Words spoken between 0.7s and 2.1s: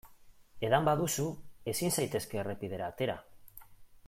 baduzu ezin